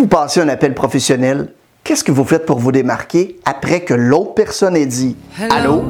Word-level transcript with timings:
vous 0.00 0.06
passez 0.06 0.40
un 0.40 0.48
appel 0.48 0.72
professionnel, 0.72 1.48
qu'est-ce 1.84 2.02
que 2.02 2.10
vous 2.10 2.24
faites 2.24 2.46
pour 2.46 2.58
vous 2.58 2.72
démarquer 2.72 3.38
après 3.44 3.80
que 3.80 3.92
l'autre 3.92 4.32
personne 4.32 4.74
ait 4.74 4.86
dit 4.86 5.14
Allô? 5.50 5.84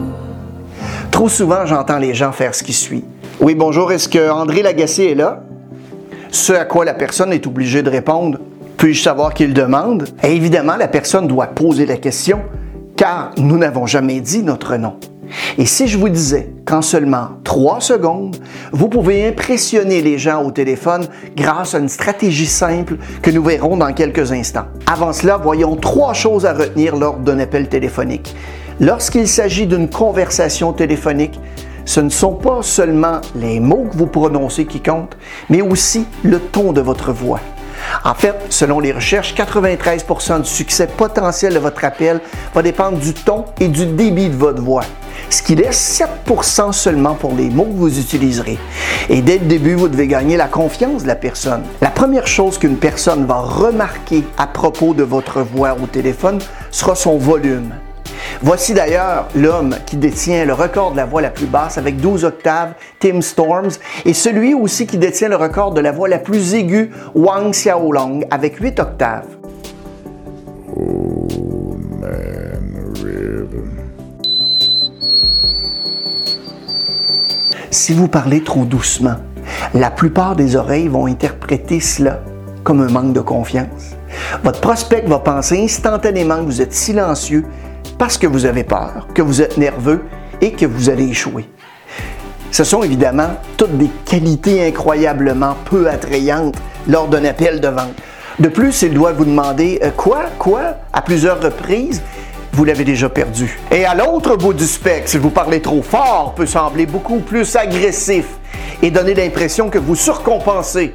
Trop 1.13 1.29
souvent, 1.29 1.65
j'entends 1.65 1.99
les 1.99 2.13
gens 2.13 2.33
faire 2.33 2.53
ce 2.53 2.65
qui 2.65 2.73
suit. 2.73 3.05
Oui, 3.41 3.55
bonjour, 3.55 3.93
est-ce 3.93 4.09
que 4.09 4.29
André 4.29 4.63
Lagacé 4.63 5.13
est 5.13 5.15
là? 5.15 5.45
Ce 6.33 6.53
à 6.53 6.65
quoi 6.65 6.85
la 6.85 6.95
personne 6.95 7.33
est 7.33 7.47
obligée 7.47 7.85
de 7.85 7.91
répondre 7.91 8.41
Puis-je 8.79 9.01
savoir 9.01 9.33
qu'il 9.33 9.55
demande? 9.55 10.09
Et 10.25 10.35
évidemment, 10.35 10.75
la 10.75 10.89
personne 10.89 11.29
doit 11.29 11.47
poser 11.47 11.87
la 11.87 11.97
question, 11.97 12.41
car 12.97 13.31
nous 13.39 13.59
n'avons 13.59 13.87
jamais 13.87 14.21
dit 14.21 14.43
notre 14.43 14.75
nom. 14.75 14.97
Et 15.59 15.67
si 15.67 15.87
je 15.87 15.99
vous 15.99 16.09
disais 16.09 16.53
qu'en 16.65 16.83
seulement 16.83 17.29
trois 17.45 17.81
secondes, 17.81 18.37
vous 18.73 18.89
pouvez 18.89 19.27
impressionner 19.27 20.03
les 20.03 20.19
gens 20.19 20.43
au 20.45 20.51
téléphone 20.51 21.07
grâce 21.37 21.75
à 21.75 21.79
une 21.79 21.89
stratégie 21.89 22.47
simple 22.47 22.97
que 23.23 23.31
nous 23.31 23.43
verrons 23.43 23.77
dans 23.77 23.93
quelques 23.93 24.33
instants. 24.33 24.67
Avant 24.87 25.13
cela, 25.13 25.37
voyons 25.37 25.77
trois 25.77 26.15
choses 26.15 26.47
à 26.47 26.53
retenir 26.53 26.97
lors 26.97 27.17
d'un 27.17 27.39
appel 27.39 27.69
téléphonique. 27.69 28.35
Lorsqu'il 28.81 29.29
s'agit 29.29 29.67
d'une 29.67 29.89
conversation 29.89 30.73
téléphonique, 30.73 31.39
ce 31.85 32.01
ne 32.01 32.09
sont 32.09 32.35
pas 32.35 32.63
seulement 32.63 33.21
les 33.35 33.61
mots 33.61 33.87
que 33.91 33.97
vous 33.97 34.07
prononcez 34.07 34.65
qui 34.65 34.81
comptent, 34.81 35.17
mais 35.49 35.61
aussi 35.61 36.07
le 36.23 36.39
ton 36.39 36.73
de 36.73 36.81
votre 36.81 37.13
voix. 37.13 37.41
En 38.05 38.15
fait, 38.15 38.35
selon 38.49 38.81
les 38.81 38.93
recherches, 38.93 39.35
93% 39.35 40.43
du 40.43 40.49
succès 40.49 40.87
potentiel 40.87 41.55
de 41.55 41.59
votre 41.59 41.85
appel 41.85 42.21
va 42.55 42.63
dépendre 42.63 42.99
du 42.99 43.13
ton 43.13 43.45
et 43.59 43.69
du 43.69 43.87
débit 43.87 44.29
de 44.29 44.37
votre 44.37 44.63
voix 44.63 44.85
ce 45.31 45.43
qui 45.43 45.55
laisse 45.55 46.03
7% 46.27 46.73
seulement 46.73 47.15
pour 47.15 47.35
les 47.35 47.49
mots 47.49 47.65
que 47.65 47.77
vous 47.77 47.99
utiliserez. 47.99 48.59
Et 49.09 49.23
dès 49.23 49.39
le 49.39 49.47
début, 49.47 49.75
vous 49.75 49.89
devez 49.89 50.07
gagner 50.07 50.37
la 50.37 50.49
confiance 50.49 51.03
de 51.03 51.09
la 51.09 51.15
personne. 51.15 51.63
La 51.81 51.91
première 51.91 52.27
chose 52.27 52.59
qu'une 52.59 52.77
personne 52.77 53.25
va 53.27 53.37
remarquer 53.37 54.25
à 54.37 54.47
propos 54.47 54.93
de 54.93 55.05
votre 55.05 55.41
voix 55.41 55.77
au 55.83 55.87
téléphone 55.87 56.41
sera 56.71 56.95
son 56.95 57.17
volume. 57.17 57.73
Voici 58.43 58.75
d'ailleurs 58.75 59.29
l'homme 59.35 59.77
qui 59.87 59.97
détient 59.97 60.45
le 60.45 60.53
record 60.53 60.93
de 60.93 60.97
la 60.97 61.05
voix 61.05 61.21
la 61.21 61.31
plus 61.31 61.47
basse 61.47 61.79
avec 61.79 61.99
12 61.99 62.25
octaves, 62.25 62.73
Tim 62.99 63.21
Storms, 63.21 63.71
et 64.05 64.15
celui 64.15 64.55
aussi 64.55 64.87
qui 64.87 64.99
détient 64.99 65.29
le 65.29 65.37
record 65.37 65.73
de 65.73 65.81
la 65.81 65.93
voix 65.93 66.09
la 66.09 66.19
plus 66.19 66.55
aiguë, 66.55 66.91
Wang 67.15 67.51
Xiaolong, 67.51 68.25
avec 68.31 68.57
8 68.57 68.81
octaves. 68.81 69.27
Si 77.81 77.95
vous 77.95 78.09
parlez 78.09 78.45
trop 78.45 78.67
doucement, 78.67 79.17
la 79.73 79.91
plupart 79.91 80.37
des 80.37 80.55
oreilles 80.55 80.89
vont 80.89 81.07
interpréter 81.07 81.81
cela 81.81 82.21
comme 82.63 82.83
un 82.83 82.91
manque 82.91 83.15
de 83.15 83.21
confiance. 83.21 83.97
Votre 84.45 84.61
prospect 84.61 85.05
va 85.07 85.19
penser 85.19 85.65
instantanément 85.65 86.37
que 86.37 86.45
vous 86.45 86.61
êtes 86.61 86.75
silencieux 86.75 87.47
parce 87.97 88.19
que 88.19 88.27
vous 88.27 88.45
avez 88.45 88.65
peur, 88.65 89.09
que 89.15 89.23
vous 89.23 89.41
êtes 89.41 89.57
nerveux 89.57 90.03
et 90.43 90.53
que 90.53 90.67
vous 90.67 90.91
allez 90.91 91.09
échouer. 91.09 91.49
Ce 92.51 92.65
sont 92.65 92.83
évidemment 92.83 93.31
toutes 93.57 93.79
des 93.79 93.89
qualités 94.05 94.63
incroyablement 94.67 95.57
peu 95.65 95.89
attrayantes 95.89 96.59
lors 96.87 97.09
d'un 97.09 97.25
appel 97.25 97.63
de 97.63 97.69
vente. 97.69 97.97
De 98.41 98.49
plus, 98.49 98.83
il 98.83 98.93
doit 98.93 99.13
vous 99.13 99.25
demander 99.25 99.81
euh, 99.83 99.91
quoi, 99.97 100.25
quoi 100.39 100.77
à 100.93 101.01
plusieurs 101.01 101.41
reprises 101.41 102.03
vous 102.53 102.65
l'avez 102.65 102.85
déjà 102.85 103.09
perdu. 103.09 103.59
Et 103.71 103.85
à 103.85 103.95
l'autre 103.95 104.37
bout 104.37 104.53
du 104.53 104.67
spectre, 104.67 105.09
si 105.09 105.19
vous 105.19 105.31
parlez 105.31 105.61
trop 105.61 105.83
fort, 105.83 106.35
peut 106.37 106.47
sembler 106.47 106.87
beaucoup 106.87 107.21
plus 107.21 107.57
agressif 107.57 108.27
et 108.83 108.91
donner 108.91 109.15
l'impression 109.15 109.71
que 109.71 109.79
vous 109.79 109.95
surcompensez. 109.95 110.95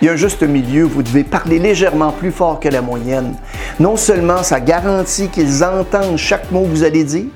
Il 0.00 0.06
y 0.06 0.08
a 0.08 0.12
un 0.12 0.16
juste 0.16 0.44
milieu, 0.44 0.84
vous 0.84 1.02
devez 1.02 1.24
parler 1.24 1.58
légèrement 1.58 2.12
plus 2.12 2.30
fort 2.30 2.60
que 2.60 2.68
la 2.68 2.82
moyenne. 2.82 3.34
Non 3.80 3.96
seulement 3.96 4.44
ça 4.44 4.60
garantit 4.60 5.28
qu'ils 5.28 5.64
entendent 5.64 6.16
chaque 6.16 6.52
mot 6.52 6.62
que 6.62 6.68
vous 6.68 6.84
allez 6.84 7.02
dire, 7.02 7.26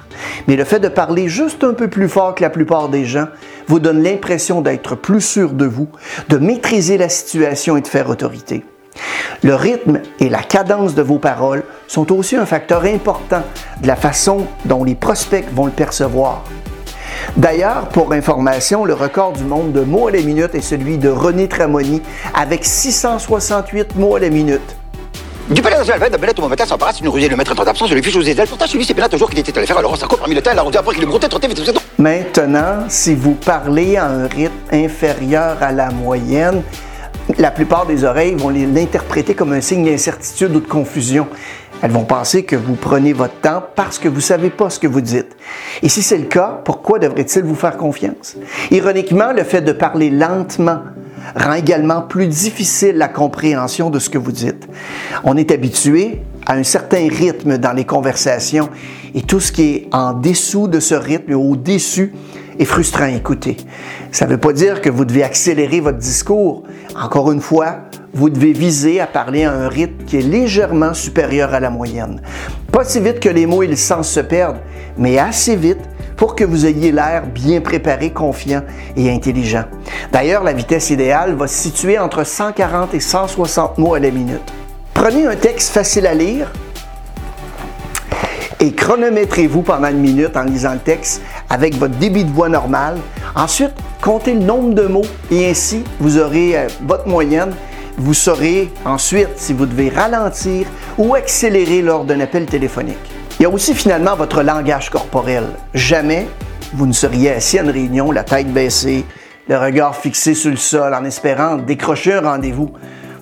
mais 0.46 0.54
le 0.54 0.64
fait 0.64 0.78
de 0.78 0.86
parler 0.86 1.28
juste 1.28 1.64
un 1.64 1.74
peu 1.74 1.88
plus 1.88 2.08
fort 2.08 2.36
que 2.36 2.42
la 2.42 2.50
plupart 2.50 2.88
des 2.88 3.04
gens 3.04 3.26
vous 3.66 3.80
donne 3.80 4.02
l'impression 4.02 4.60
d'être 4.60 4.94
plus 4.94 5.20
sûr 5.20 5.54
de 5.54 5.66
vous, 5.66 5.88
de 6.28 6.36
maîtriser 6.36 6.98
la 6.98 7.08
situation 7.08 7.76
et 7.76 7.80
de 7.80 7.88
faire 7.88 8.08
autorité. 8.08 8.64
Le 9.42 9.54
rythme 9.54 10.00
et 10.20 10.28
la 10.28 10.42
cadence 10.42 10.94
de 10.94 11.02
vos 11.02 11.18
paroles 11.18 11.64
sont 11.88 12.12
aussi 12.12 12.36
un 12.36 12.46
facteur 12.46 12.84
important 12.84 13.42
de 13.80 13.86
la 13.86 13.96
façon 13.96 14.46
dont 14.64 14.84
les 14.84 14.94
prospects 14.94 15.44
vont 15.52 15.66
le 15.66 15.72
percevoir. 15.72 16.44
D'ailleurs, 17.36 17.88
pour 17.88 18.12
information, 18.12 18.84
le 18.84 18.94
record 18.94 19.32
du 19.32 19.44
monde 19.44 19.72
de 19.72 19.80
mots 19.80 20.08
à 20.08 20.12
la 20.12 20.20
minute 20.20 20.54
est 20.54 20.60
celui 20.60 20.98
de 20.98 21.08
René 21.08 21.48
Tramoni 21.48 22.02
avec 22.34 22.64
668 22.64 23.96
mots 23.96 24.16
à 24.16 24.20
la 24.20 24.28
minute. 24.28 24.76
Du 25.50 25.60
palais 25.60 25.76
dans 25.76 25.84
la 25.84 26.08
de 26.08 26.16
Bennett 26.16 26.38
au 26.38 26.48
matin, 26.48 26.64
sans 26.64 26.78
passe, 26.78 27.00
une 27.00 27.08
rusée 27.08 27.28
le 27.28 27.36
maître 27.36 27.52
en 27.58 27.62
absence, 27.64 27.88
je 27.88 27.94
lui 27.94 28.02
fiche 28.02 28.16
aux 28.16 28.22
ailes. 28.22 28.46
Pourtant, 28.48 28.66
celui 28.66 28.84
c'est 28.84 28.94
bien 28.94 29.08
toujours 29.08 29.28
qu'il 29.28 29.38
était 29.38 29.56
allé 29.58 29.66
faire 29.66 29.78
alors 29.78 29.96
ça 29.96 30.06
parmi 30.06 30.34
le 30.34 30.40
temps, 30.40 30.54
la 30.54 30.62
après 30.62 30.94
qu'il 30.94 31.02
est 31.02 31.06
monté, 31.06 31.28
trotté, 31.28 31.48
vite, 31.48 31.82
Maintenant, 31.98 32.84
si 32.88 33.14
vous 33.14 33.34
parlez 33.34 33.96
à 33.96 34.06
un 34.06 34.28
rythme 34.28 34.54
inférieur 34.72 35.56
à 35.60 35.72
la 35.72 35.90
moyenne, 35.90 36.62
la 37.38 37.50
plupart 37.50 37.86
des 37.86 38.04
oreilles 38.04 38.34
vont 38.34 38.50
l'interpréter 38.50 39.34
comme 39.34 39.52
un 39.52 39.60
signe 39.60 39.84
d'incertitude 39.84 40.54
ou 40.54 40.60
de 40.60 40.66
confusion. 40.66 41.26
Elles 41.82 41.90
vont 41.90 42.04
penser 42.04 42.44
que 42.44 42.54
vous 42.54 42.74
prenez 42.74 43.12
votre 43.12 43.40
temps 43.40 43.62
parce 43.74 43.98
que 43.98 44.08
vous 44.08 44.16
ne 44.16 44.20
savez 44.20 44.50
pas 44.50 44.70
ce 44.70 44.78
que 44.78 44.86
vous 44.86 45.00
dites. 45.00 45.36
Et 45.82 45.88
si 45.88 46.02
c'est 46.02 46.18
le 46.18 46.26
cas, 46.26 46.60
pourquoi 46.64 46.98
devrait-il 46.98 47.42
vous 47.42 47.56
faire 47.56 47.76
confiance? 47.76 48.36
Ironiquement, 48.70 49.32
le 49.32 49.42
fait 49.42 49.62
de 49.62 49.72
parler 49.72 50.10
lentement 50.10 50.80
rend 51.34 51.54
également 51.54 52.02
plus 52.02 52.26
difficile 52.26 52.96
la 52.96 53.08
compréhension 53.08 53.90
de 53.90 53.98
ce 53.98 54.10
que 54.10 54.18
vous 54.18 54.32
dites. 54.32 54.68
On 55.24 55.36
est 55.36 55.50
habitué 55.50 56.22
à 56.46 56.54
un 56.54 56.64
certain 56.64 57.08
rythme 57.08 57.58
dans 57.58 57.72
les 57.72 57.84
conversations 57.84 58.68
et 59.14 59.22
tout 59.22 59.40
ce 59.40 59.52
qui 59.52 59.62
est 59.62 59.88
en 59.92 60.12
dessous 60.12 60.68
de 60.68 60.80
ce 60.80 60.94
rythme 60.94 61.34
au-dessus 61.34 62.12
frustrant 62.64 63.04
à 63.04 63.10
écouter. 63.10 63.56
Ça 64.10 64.26
ne 64.26 64.32
veut 64.32 64.38
pas 64.38 64.52
dire 64.52 64.80
que 64.80 64.90
vous 64.90 65.04
devez 65.04 65.22
accélérer 65.22 65.80
votre 65.80 65.98
discours. 65.98 66.64
Encore 67.00 67.32
une 67.32 67.40
fois, 67.40 67.78
vous 68.14 68.28
devez 68.28 68.52
viser 68.52 69.00
à 69.00 69.06
parler 69.06 69.44
à 69.44 69.52
un 69.52 69.68
rythme 69.68 70.04
qui 70.04 70.18
est 70.18 70.22
légèrement 70.22 70.92
supérieur 70.92 71.54
à 71.54 71.60
la 71.60 71.70
moyenne. 71.70 72.20
Pas 72.70 72.84
si 72.84 73.00
vite 73.00 73.20
que 73.20 73.28
les 73.28 73.46
mots 73.46 73.62
et 73.62 73.66
le 73.66 73.76
sens 73.76 74.08
se 74.10 74.20
perdent, 74.20 74.60
mais 74.98 75.18
assez 75.18 75.56
vite 75.56 75.80
pour 76.16 76.36
que 76.36 76.44
vous 76.44 76.66
ayez 76.66 76.92
l'air 76.92 77.26
bien 77.26 77.60
préparé, 77.60 78.10
confiant 78.10 78.62
et 78.96 79.10
intelligent. 79.10 79.64
D'ailleurs, 80.12 80.44
la 80.44 80.52
vitesse 80.52 80.90
idéale 80.90 81.34
va 81.34 81.46
se 81.46 81.54
situer 81.54 81.98
entre 81.98 82.24
140 82.24 82.94
et 82.94 83.00
160 83.00 83.78
mots 83.78 83.94
à 83.94 83.98
la 83.98 84.10
minute. 84.10 84.52
Prenez 84.94 85.26
un 85.26 85.36
texte 85.36 85.72
facile 85.72 86.06
à 86.06 86.14
lire 86.14 86.52
et 88.60 88.72
chronométrez-vous 88.72 89.62
pendant 89.62 89.88
une 89.88 89.98
minute 89.98 90.36
en 90.36 90.44
lisant 90.44 90.74
le 90.74 90.78
texte 90.78 91.22
avec 91.52 91.76
votre 91.76 91.94
débit 91.96 92.24
de 92.24 92.32
voix 92.32 92.48
normal. 92.48 92.96
Ensuite, 93.36 93.74
comptez 94.00 94.32
le 94.32 94.40
nombre 94.40 94.74
de 94.74 94.86
mots 94.86 95.04
et 95.30 95.50
ainsi 95.50 95.84
vous 96.00 96.18
aurez 96.18 96.56
euh, 96.56 96.66
votre 96.86 97.06
moyenne. 97.06 97.52
Vous 97.98 98.14
saurez 98.14 98.70
ensuite 98.86 99.28
si 99.36 99.52
vous 99.52 99.66
devez 99.66 99.90
ralentir 99.90 100.66
ou 100.96 101.14
accélérer 101.14 101.82
lors 101.82 102.04
d'un 102.04 102.20
appel 102.20 102.46
téléphonique. 102.46 102.96
Il 103.38 103.42
y 103.42 103.46
a 103.46 103.50
aussi 103.50 103.74
finalement 103.74 104.16
votre 104.16 104.42
langage 104.42 104.88
corporel. 104.88 105.44
Jamais 105.74 106.26
vous 106.72 106.86
ne 106.86 106.92
seriez 106.92 107.32
assis 107.32 107.58
à 107.58 107.62
une 107.62 107.70
réunion, 107.70 108.10
la 108.12 108.24
tête 108.24 108.50
baissée, 108.50 109.04
le 109.46 109.58
regard 109.58 109.94
fixé 109.94 110.32
sur 110.32 110.50
le 110.50 110.56
sol 110.56 110.94
en 110.94 111.04
espérant 111.04 111.56
décrocher 111.56 112.14
un 112.14 112.22
rendez-vous. 112.22 112.72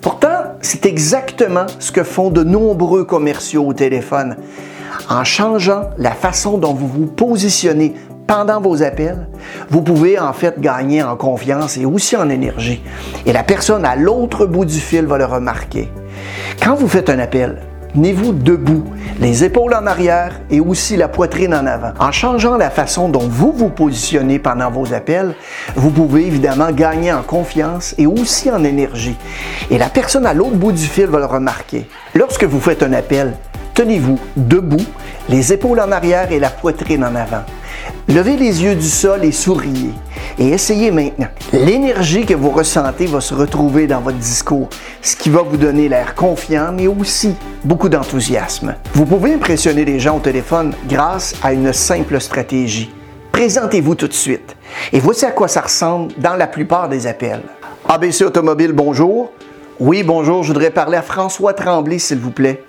Pourtant, 0.01 0.55
c'est 0.61 0.85
exactement 0.85 1.65
ce 1.79 1.91
que 1.91 2.03
font 2.03 2.29
de 2.29 2.43
nombreux 2.43 3.03
commerciaux 3.03 3.67
au 3.67 3.73
téléphone. 3.73 4.37
En 5.09 5.23
changeant 5.23 5.89
la 5.97 6.11
façon 6.11 6.57
dont 6.57 6.73
vous 6.73 6.87
vous 6.87 7.07
positionnez 7.07 7.93
pendant 8.31 8.61
vos 8.61 8.81
appels, 8.81 9.27
vous 9.69 9.81
pouvez 9.81 10.17
en 10.17 10.31
fait 10.31 10.61
gagner 10.61 11.03
en 11.03 11.17
confiance 11.17 11.75
et 11.75 11.85
aussi 11.85 12.15
en 12.15 12.29
énergie. 12.29 12.81
Et 13.25 13.33
la 13.33 13.43
personne 13.43 13.83
à 13.83 13.97
l'autre 13.97 14.45
bout 14.45 14.63
du 14.63 14.79
fil 14.79 15.05
va 15.05 15.17
le 15.17 15.25
remarquer. 15.25 15.91
Quand 16.63 16.75
vous 16.75 16.87
faites 16.87 17.09
un 17.09 17.19
appel, 17.19 17.57
tenez-vous 17.93 18.31
debout, 18.31 18.85
les 19.19 19.43
épaules 19.43 19.73
en 19.73 19.85
arrière 19.85 20.39
et 20.49 20.61
aussi 20.61 20.95
la 20.95 21.09
poitrine 21.09 21.53
en 21.53 21.65
avant. 21.65 21.91
En 21.99 22.13
changeant 22.13 22.55
la 22.55 22.69
façon 22.69 23.09
dont 23.09 23.27
vous 23.27 23.51
vous 23.51 23.67
positionnez 23.67 24.39
pendant 24.39 24.71
vos 24.71 24.93
appels, 24.93 25.35
vous 25.75 25.89
pouvez 25.89 26.25
évidemment 26.25 26.71
gagner 26.71 27.11
en 27.11 27.23
confiance 27.23 27.95
et 27.97 28.07
aussi 28.07 28.49
en 28.49 28.63
énergie. 28.63 29.17
Et 29.69 29.77
la 29.77 29.89
personne 29.89 30.25
à 30.25 30.33
l'autre 30.33 30.55
bout 30.55 30.71
du 30.71 30.85
fil 30.85 31.07
va 31.07 31.19
le 31.19 31.25
remarquer. 31.25 31.85
Lorsque 32.15 32.45
vous 32.45 32.61
faites 32.61 32.81
un 32.81 32.93
appel, 32.93 33.33
tenez-vous 33.73 34.17
debout, 34.37 34.85
les 35.27 35.51
épaules 35.51 35.81
en 35.81 35.91
arrière 35.91 36.31
et 36.31 36.39
la 36.39 36.49
poitrine 36.49 37.03
en 37.03 37.13
avant. 37.13 37.43
Levez 38.13 38.35
les 38.35 38.61
yeux 38.61 38.75
du 38.75 38.89
sol 38.89 39.23
et 39.23 39.31
souriez. 39.31 39.91
Et 40.37 40.49
essayez 40.49 40.91
maintenant. 40.91 41.29
L'énergie 41.53 42.25
que 42.25 42.33
vous 42.33 42.49
ressentez 42.49 43.05
va 43.05 43.21
se 43.21 43.33
retrouver 43.33 43.87
dans 43.87 44.01
votre 44.01 44.17
discours, 44.17 44.67
ce 45.01 45.15
qui 45.15 45.29
va 45.29 45.43
vous 45.43 45.55
donner 45.55 45.87
l'air 45.87 46.13
confiant, 46.13 46.73
mais 46.73 46.87
aussi 46.87 47.35
beaucoup 47.63 47.87
d'enthousiasme. 47.87 48.75
Vous 48.95 49.05
pouvez 49.05 49.35
impressionner 49.35 49.85
les 49.85 49.97
gens 49.97 50.17
au 50.17 50.19
téléphone 50.19 50.73
grâce 50.89 51.35
à 51.41 51.53
une 51.53 51.71
simple 51.71 52.19
stratégie. 52.19 52.93
Présentez-vous 53.31 53.95
tout 53.95 54.09
de 54.09 54.13
suite. 54.13 54.57
Et 54.91 54.99
voici 54.99 55.25
à 55.25 55.31
quoi 55.31 55.47
ça 55.47 55.61
ressemble 55.61 56.11
dans 56.17 56.35
la 56.35 56.47
plupart 56.47 56.89
des 56.89 57.07
appels. 57.07 57.43
ABC 57.87 58.25
Automobile, 58.25 58.73
bonjour. 58.73 59.31
Oui, 59.79 60.03
bonjour, 60.03 60.43
je 60.43 60.49
voudrais 60.49 60.71
parler 60.71 60.97
à 60.97 61.01
François 61.01 61.53
Tremblay, 61.53 61.97
s'il 61.97 62.19
vous 62.19 62.31
plaît. 62.31 62.61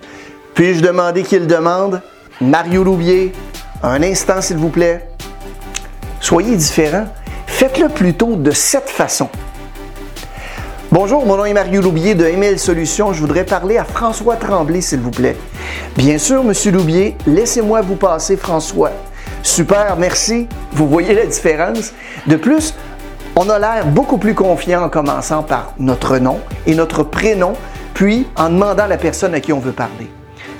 Puis-je 0.55 0.83
demander 0.83 1.25
qu'il 1.25 1.49
demande? 1.49 2.01
Mario 2.41 2.85
Loubier, 2.85 3.33
un 3.83 4.05
instant, 4.05 4.41
s'il 4.41 4.59
vous 4.59 4.69
plaît. 4.69 5.12
Soyez 6.23 6.55
différent. 6.55 7.07
Faites-le 7.49 7.89
plutôt 7.89 8.37
de 8.37 8.53
cette 8.53 8.89
façon. 8.89 9.29
Bonjour, 10.93 11.27
mon 11.27 11.37
nom 11.37 11.45
est 11.45 11.53
Mario 11.53 11.83
Loubier 11.83 12.15
de 12.15 12.25
ML 12.25 12.61
Solutions. 12.61 13.13
Je 13.13 13.21
voudrais 13.21 13.45
parler 13.45 13.77
à 13.77 13.85
François 13.85 14.37
Tremblay, 14.37 14.81
s'il 14.83 15.01
vous 15.01 15.11
plaît. 15.11 15.37
Bien 15.97 16.19
sûr, 16.19 16.45
Monsieur 16.45 16.71
Loubier, 16.71 17.17
laissez-moi 17.27 17.81
vous 17.81 17.97
passer 17.97 18.37
François. 18.37 18.93
Super, 19.43 19.97
merci. 19.97 20.47
Vous 20.71 20.87
voyez 20.87 21.13
la 21.13 21.27
différence? 21.27 21.93
De 22.29 22.37
plus, 22.37 22.73
on 23.35 23.51
a 23.51 23.59
l'air 23.59 23.85
beaucoup 23.87 24.19
plus 24.19 24.37
confiant 24.37 24.85
en 24.85 24.89
commençant 24.89 25.43
par 25.43 25.75
notre 25.81 26.19
nom 26.19 26.39
et 26.67 26.77
notre 26.77 27.03
prénom, 27.03 27.55
puis 27.95 28.29
en 28.37 28.49
demandant 28.49 28.87
la 28.87 28.97
personne 28.97 29.35
à 29.35 29.41
qui 29.41 29.53
on 29.53 29.59
veut 29.59 29.73
parler. 29.73 30.09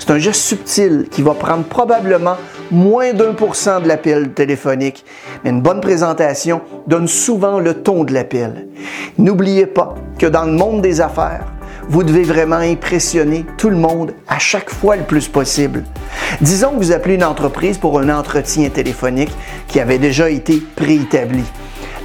C'est 0.05 0.11
un 0.11 0.19
geste 0.19 0.41
subtil 0.41 1.07
qui 1.09 1.21
va 1.21 1.33
prendre 1.33 1.63
probablement 1.63 2.35
moins 2.71 3.13
d'un 3.13 3.31
pour 3.31 3.55
cent 3.55 3.79
de 3.79 3.87
l'appel 3.87 4.33
téléphonique, 4.33 5.05
mais 5.43 5.51
une 5.51 5.61
bonne 5.61 5.79
présentation 5.79 6.59
donne 6.87 7.07
souvent 7.07 7.57
le 7.57 7.73
ton 7.75 8.03
de 8.03 8.13
l'appel. 8.13 8.67
N'oubliez 9.17 9.65
pas 9.65 9.95
que 10.19 10.25
dans 10.25 10.43
le 10.43 10.51
monde 10.51 10.81
des 10.81 10.99
affaires, 10.99 11.45
vous 11.87 12.03
devez 12.03 12.23
vraiment 12.23 12.57
impressionner 12.57 13.45
tout 13.57 13.69
le 13.69 13.77
monde 13.77 14.11
à 14.27 14.39
chaque 14.39 14.71
fois 14.71 14.97
le 14.97 15.03
plus 15.03 15.29
possible. 15.29 15.85
Disons 16.41 16.71
que 16.71 16.79
vous 16.79 16.91
appelez 16.91 17.15
une 17.15 17.23
entreprise 17.23 17.77
pour 17.77 17.97
un 17.97 18.09
entretien 18.09 18.67
téléphonique 18.67 19.31
qui 19.69 19.79
avait 19.79 19.99
déjà 19.99 20.29
été 20.29 20.61
préétabli. 20.75 21.45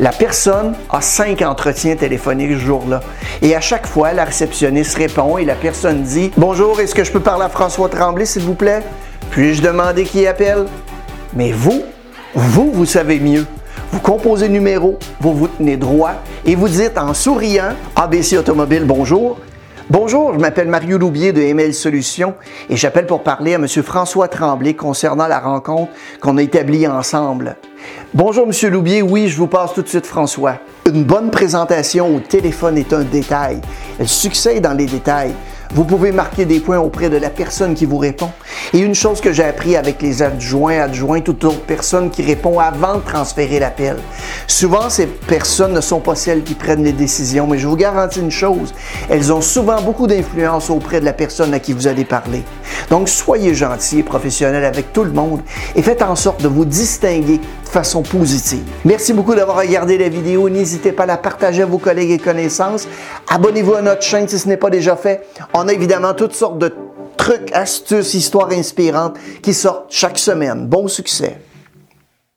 La 0.00 0.10
personne 0.10 0.74
a 0.90 1.00
cinq 1.00 1.42
entretiens 1.42 1.96
téléphoniques 1.96 2.52
ce 2.52 2.58
jour-là. 2.58 3.00
Et 3.42 3.56
à 3.56 3.60
chaque 3.60 3.86
fois, 3.86 4.12
la 4.12 4.24
réceptionniste 4.24 4.96
répond 4.96 5.38
et 5.38 5.44
la 5.44 5.56
personne 5.56 6.02
dit 6.02 6.30
Bonjour, 6.36 6.78
est-ce 6.80 6.94
que 6.94 7.02
je 7.02 7.10
peux 7.10 7.18
parler 7.20 7.44
à 7.44 7.48
François 7.48 7.88
Tremblay, 7.88 8.24
s'il 8.24 8.42
vous 8.42 8.54
plaît? 8.54 8.82
Puis-je 9.30 9.60
demander 9.60 10.04
qui 10.04 10.24
appelle 10.24 10.66
Mais 11.34 11.50
vous, 11.50 11.82
vous, 12.32 12.70
vous 12.70 12.86
savez 12.86 13.18
mieux. 13.18 13.44
Vous 13.90 13.98
composez 13.98 14.46
le 14.46 14.52
numéro, 14.52 15.00
vous 15.20 15.34
vous 15.34 15.48
tenez 15.48 15.76
droit 15.76 16.12
et 16.44 16.54
vous 16.54 16.68
dites 16.68 16.96
en 16.96 17.12
souriant 17.12 17.72
ABC 17.96 18.38
Automobile, 18.38 18.84
bonjour. 18.84 19.38
Bonjour, 19.90 20.32
je 20.34 20.38
m'appelle 20.38 20.68
Mario 20.68 20.98
Loubier 20.98 21.32
de 21.32 21.40
ML 21.40 21.74
Solutions 21.74 22.34
et 22.70 22.76
j'appelle 22.76 23.06
pour 23.06 23.24
parler 23.24 23.54
à 23.54 23.56
M. 23.56 23.66
François 23.66 24.28
Tremblay 24.28 24.74
concernant 24.74 25.26
la 25.26 25.40
rencontre 25.40 25.90
qu'on 26.20 26.36
a 26.36 26.42
établie 26.42 26.86
ensemble. 26.86 27.56
Bonjour, 28.14 28.46
M. 28.46 28.70
Loubier. 28.72 29.02
Oui, 29.02 29.28
je 29.28 29.36
vous 29.36 29.46
passe 29.46 29.75
tout 29.75 29.82
de 29.82 29.88
suite, 29.88 30.06
François. 30.06 30.58
Une 30.86 31.04
bonne 31.04 31.30
présentation 31.30 32.14
au 32.14 32.20
téléphone 32.20 32.78
est 32.78 32.92
un 32.92 33.02
détail. 33.02 33.60
Elle 33.98 34.08
succède 34.08 34.62
dans 34.62 34.72
les 34.72 34.86
détails. 34.86 35.34
Vous 35.75 35.84
pouvez 35.84 36.12
marquer 36.12 36.46
des 36.46 36.60
points 36.60 36.78
auprès 36.78 37.10
de 37.10 37.19
la 37.19 37.28
personne 37.28 37.75
qui 37.75 37.84
vous 37.84 37.98
répond. 37.98 38.30
Et 38.72 38.78
une 38.78 38.94
chose 38.94 39.20
que 39.20 39.32
j'ai 39.32 39.44
appris 39.44 39.76
avec 39.76 40.02
les 40.02 40.22
adjoints, 40.22 40.81
adjoints, 40.81 41.20
toute 41.20 41.44
autre 41.44 41.60
personne 41.60 42.10
qui 42.10 42.22
répond 42.22 42.58
avant 42.58 42.96
de 42.96 43.02
transférer 43.02 43.58
l'appel. 43.58 43.96
Souvent, 44.46 44.90
ces 44.90 45.06
personnes 45.06 45.72
ne 45.72 45.81
sont 45.81 46.00
pas 46.00 46.14
celles 46.14 46.43
qui 46.43 46.55
prennent 46.55 46.84
les 46.84 46.93
décisions, 46.93 47.46
mais 47.46 47.58
je 47.58 47.66
vous 47.66 47.76
garantis 47.76 48.20
une 48.20 48.31
chose, 48.31 48.75
elles 49.08 49.32
ont 49.32 49.40
souvent 49.40 49.81
beaucoup 49.82 50.06
d'influence 50.06 50.70
auprès 50.70 51.00
de 51.00 51.05
la 51.05 51.12
personne 51.12 51.55
à 51.55 51.58
qui 51.58 51.72
vous 51.72 51.87
allez 51.87 52.05
parler. 52.05 52.43
Donc, 52.90 53.08
soyez 53.08 53.55
gentil 53.55 54.00
et 54.00 54.02
professionnel 54.02 54.64
avec 54.64 54.93
tout 54.93 55.05
le 55.05 55.12
monde 55.12 55.40
et 55.75 55.82
faites 55.82 56.02
en 56.02 56.16
sorte 56.16 56.43
de 56.43 56.49
vous 56.49 56.64
distinguer 56.64 57.38
de 57.38 57.69
façon 57.69 58.02
positive. 58.02 58.64
Merci 58.84 59.12
beaucoup 59.12 59.34
d'avoir 59.34 59.58
regardé 59.58 59.99
la 59.99 60.08
vidéo. 60.08 60.49
N'hésitez 60.49 60.93
pas 60.93 61.02
à 61.02 61.06
la 61.06 61.16
partager 61.16 61.62
à 61.62 61.66
vos 61.66 61.78
collègues 61.78 62.10
et 62.10 62.19
connaissances. 62.19 62.88
Abonnez-vous 63.28 63.75
à 63.75 63.82
notre 63.82 64.02
chaîne 64.02 64.28
si 64.28 64.38
ce 64.38 64.49
n'est 64.49 64.56
pas 64.56 64.70
déjà 64.70 64.96
fait. 64.96 65.26
On 65.55 65.69
a 65.69 65.72
évidemment 65.72 66.14
toutes 66.14 66.34
sortes 66.34 66.58
de 66.58 66.75
trucs, 67.28 67.52
astuces, 67.52 68.14
histoires 68.14 68.52
inspirantes 68.52 69.19
qui 69.42 69.52
sortent 69.52 69.92
chaque 69.92 70.19
semaine. 70.19 70.66
Bon 70.66 70.88
succès! 70.88 71.36